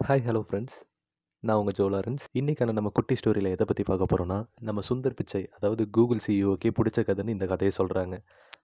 [0.00, 0.74] Hi hello friends
[1.42, 5.90] நான் உங்கள் ஜோலாரன்ஸ் இன்றைக்கான நம்ம குட்டி ஸ்டோரியில் எதை பற்றி பார்க்க போகிறோன்னா நம்ம சுந்தர் பிச்சை அதாவது
[5.90, 8.14] கூகுள் சிஇஓக்கே பிடிச்ச கதைன்னு இந்த கதையை சொல்கிறாங்க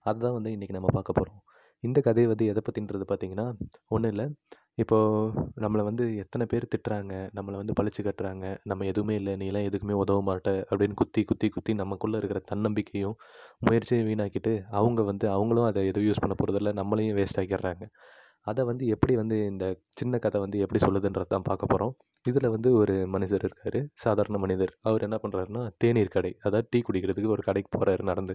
[0.02, 1.40] அதுதான் வந்து இன்றைக்கி நம்ம பார்க்க போகிறோம்
[1.82, 3.46] இந்த கதையை வந்து எதை பற்றின்றது பார்த்திங்கன்னா
[3.88, 4.26] ஒன்றும் இல்லை.
[4.74, 9.92] இப்போது நம்மளை வந்து எத்தனை பேர் திட்டுறாங்க நம்மளை வந்து பழிச்சு கட்டுறாங்க நம்ம எதுவுமே இல்லை நீலாம் எதுக்குமே
[9.92, 13.16] உதவ மாட்டே அப்படின்னு குத்தி குத்தி குத்தி நமக்குள்ளே இருக்கிற தன்னம்பிக்கையும்
[13.58, 17.84] முயற்சியும் வீணாக்கிட்டு அவங்க வந்து அவங்களும் அதை எதுவும் யூஸ் பண்ண போகிறதில்ல நம்மளையும் வேஸ்ட் ஆக்கிடுறாங்க.
[18.46, 21.94] அதை வந்து எப்படி வந்து இந்த சின்ன கதை வந்து எப்படி சொல்லுதுன்றது தான் பார்க்க போகிறோம்
[22.24, 24.72] இதில் வந்து ஒரு மனிதர் இருக்கார் சாதாரண மனிதர்.
[24.82, 28.34] அவர் என்ன பண்ணுறாருன்னா தேநீர் கடை அதாவது டீ குடிக்கிறதுக்கு ஒரு கடைக்கு போகிறாரு நடந்து.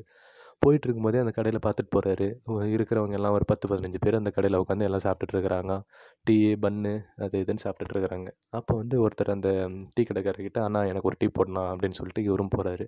[0.62, 2.28] போயிட்டு இருக்கும்போதே அந்த கடையில் பார்த்துட்டு போகிறாரு
[2.76, 5.76] இருக்கிறவங்க எல்லாம் ஒரு பத்து பதினஞ்சு பேர் அந்த கடையில் உட்காந்து எல்லாம் சாப்பிட்டுட்டு இருக்கிறாங்க.
[6.24, 8.30] டீ பன்னு அது இதுன்னு சாப்பிட்டுட்டு இருக்கிறாங்க.
[8.50, 9.52] அப்போ வந்து ஒருத்தர் அந்த
[9.94, 12.88] டீ கடைக்காரர்கிட்ட அண்ணா எனக்கு ஒரு டீ போடணும் அப்படின்னு சொல்லிட்டு இவரும் போகிறாரு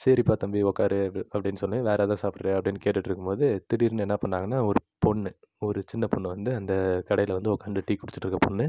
[0.00, 4.66] சரிப்பா தம்பி உட்காரு அப்படி- அப்படின்னு சொல்லி வேறு எதாவது சாப்பிட்ற அப்படின்னு கேட்டுட்டு இருக்கும்போது திடீர்னு என்ன பண்ணாங்கன்னா
[4.66, 5.30] ஒரு பொண்ணு.
[5.58, 6.74] ஒரு சின்ன பொண்ணு வந்து அந்த
[7.08, 8.66] கடையில் வந்து உட்காந்து டீ குடிச்சிட்டு இருக்க பொண்ணு.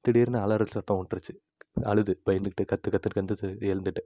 [0.00, 1.34] திடீர்னு அலறல் சத்தம் விட்டுருச்சு.
[1.82, 3.34] அழுது பயந்துக்கிட்டு கற்று கற்று கந்து
[3.70, 4.02] எழுந்துட்டு.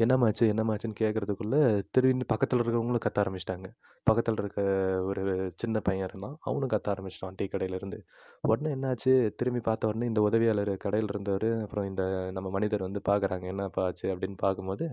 [0.00, 1.60] என்னமாச்சு என்னமாச்சுன்னு கேட்குறதுக்குள்ளே
[1.90, 3.68] திரும்பி பக்கத்தில் இருக்கிறவங்களும் கத்த ஆரம்பிச்சிட்டாங்க.
[4.06, 4.62] பக்கத்தில் இருக்க
[5.02, 5.22] ஒரு
[5.56, 6.36] சின்ன பையன் இருந்தான்.
[6.40, 7.98] அவனும் கத்த ஆரம்பிச்சிட்டான் டீ கடையிலேருந்து
[8.40, 9.12] உடனே என்னாச்சு?
[9.36, 14.06] திரும்பி பார்த்த உடனே இந்த உதவியாளர் கடையில் இருந்தவர் அப்புறம் இந்த நம்ம மனிதர் வந்து பார்க்குறாங்க என்னப்பா ஆச்சு
[14.14, 14.86] அப்படின்னு பார்க்கும்போது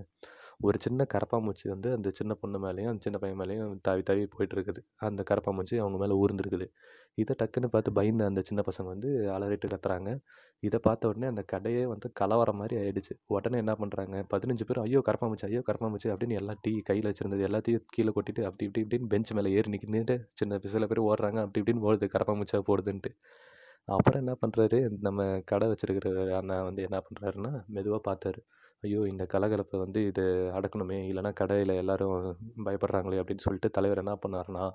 [0.60, 4.56] ஒரு சின்ன கரப்பாம்பூச்சி வந்து அந்த சின்ன பொண்ணு மேலேயும் அந்த சின்ன பையன் மேலேயும் தாவி தாவி போயிட்டு
[4.58, 6.68] இருக்குது அந்த கரப்பாம்பூச்சி அவங்க மேலே ஊர்ந்துருக்குது
[7.22, 10.12] இதை டக்குன்னு பார்த்து பயந்து அந்த சின்ன பசங்க வந்து அலறிட்டு கத்துறாங்க.
[10.64, 13.14] இதை பார்த்த உடனே அந்த கடையே வந்து கலவரம் மாதிரி ஆயிடுச்சு.
[13.36, 17.86] உடனே என்ன பண்ணுறாங்க பதினஞ்சு பேர் ஐயோ கரப்பாம்பூச்சி ஐயோ கரப்பாம்பூச்சி அப்படின்னு எல்லா டீ கையில் வச்சிருந்தது எல்லாத்தையும்
[17.96, 21.40] கீழே கொட்டிட்டு அப்படி இப்படி இப்படின்னு பெஞ்ச் மேலே ஏறி நிற்கிட்டு சின்ன சில பேர் ஓடுறாங்க.
[21.46, 23.12] அப்படி இப்படின்னு போடுது கரப்பாம்பூச்சா போடுதுன்ட்டு.
[23.90, 26.10] அப்புறம் என்ன பண்ணுறாரு நம்ம கடை வச்சிருக்கிற
[26.42, 28.42] அண்ணா வந்து என்ன பண்ணுறாருன்னா மெதுவாக பார்த்தாரு.
[28.84, 30.24] ஐயோ இந்த கலகலப்பை வந்து இது
[30.58, 32.16] அடக்கணுமே இல்லைன்னா கடையில் எல்லாரும்
[32.66, 34.66] பயப்படுறாங்களே அப்படின்னு சொல்லிட்டு தலைவர் என்ன பண்ணாருன்னா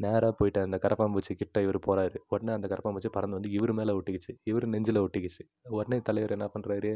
[0.00, 4.32] நேராக போயிட்டு அந்த கரப்பாம்பூச்சி கிட்ட இவர் போகிறாரு உடனே அந்த கரப்பாம்பூச்சி பறந்து வந்து இவர் மேலே ஒட்டிக்கிச்சு.
[4.42, 5.42] இவர் நெஞ்சில் ஒட்டிக்கிச்சு.
[5.70, 6.92] உடனே தலைவர் என்ன பண்ணுறாரு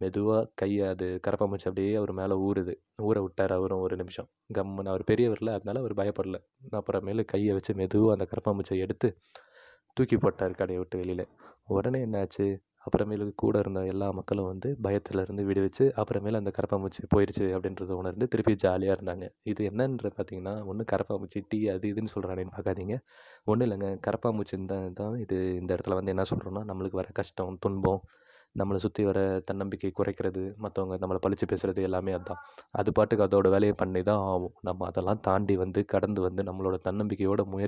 [0.00, 4.28] மெதுவாக கையை அது கரப்பாம்பூச்சி அப்படியே அவர் மேலே ஊறுது ஊற விட்டார் அவரும் ஒரு நிமிஷம்.
[4.54, 6.38] கம்முன்னு அவர் பெரியவரில் அதனால அவர் பயப்படல.
[6.80, 9.10] அப்புறமேலு கையை வச்சு மெதுவாக அந்த கரப்பாம்பூச்சியை எடுத்து
[9.96, 11.24] தூக்கி போட்டார் கடையை விட்டு வெளியில்.
[11.68, 12.46] உடனே என்னாச்சு?
[12.86, 18.54] அப்புறமேலு கூட இருந்த எல்லா மக்களும் வந்து பயத்துலேருந்து விடுவிச்சு அப்புறமேல அந்த கரப்பாம்பூச்சி போயிடுச்சு அப்படின்றத உணர்ந்து திருப்பி
[18.64, 19.26] ஜாலியாக இருந்தாங்க.
[19.52, 22.96] இது என்னன்ற பார்த்தீங்கன்னா ஒன்று கரப்பாம்பூச்சி டீ அது இதுன்னு சொல்கிறானேன்னு பார்க்காதீங்க
[23.44, 28.02] ஒன்றும் இல்லைங்க கரப்பாம்பூச்சின்னு தான் தான் இது இந்த இடத்துல வந்து என்ன சொல்கிறோன்னா நம்மளுக்கு வர கஷ்டம் துன்பம்
[28.56, 32.40] நம்மளை சுற்றி வர தன்னம்பிக்கை குறைக்கிறது மற்றவங்க நம்மளை பழிச்சு பேசுகிறது எல்லாமே அதுதான்
[32.72, 34.54] அது பாட்டுக்கு அதோட வேலையை பண்ணி தான் ஆகும்.
[34.62, 37.64] நம்ம அதெல்லாம் தாண்டி வந்து கடந்து வந்து நம்மளோட தன்னம்பிக்கையோட முயற்சி